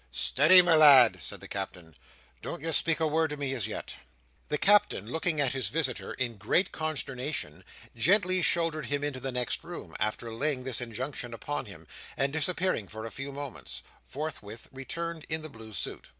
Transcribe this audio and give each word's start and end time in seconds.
"Steady, 0.09 0.63
my 0.63 0.73
lad," 0.73 1.19
said 1.21 1.41
the 1.41 1.47
Captain, 1.47 1.93
"don't 2.41 2.63
ye 2.63 2.71
speak 2.71 2.99
a 2.99 3.05
word 3.05 3.29
to 3.29 3.37
me 3.37 3.53
as 3.53 3.67
yet!" 3.67 3.97
The 4.47 4.57
Captain, 4.57 5.05
looking 5.11 5.39
at 5.39 5.51
his 5.53 5.69
visitor 5.69 6.13
in 6.15 6.37
great 6.37 6.71
consternation, 6.71 7.63
gently 7.95 8.41
shouldered 8.41 8.87
him 8.87 9.03
into 9.03 9.19
the 9.19 9.31
next 9.31 9.63
room, 9.63 9.95
after 9.99 10.33
laying 10.33 10.63
this 10.63 10.81
injunction 10.81 11.35
upon 11.35 11.67
him; 11.67 11.85
and 12.17 12.33
disappearing 12.33 12.87
for 12.87 13.05
a 13.05 13.11
few 13.11 13.31
moments, 13.31 13.83
forthwith 14.03 14.67
returned 14.71 15.23
in 15.29 15.43
the 15.43 15.49
blue 15.49 15.71
suit. 15.71 16.09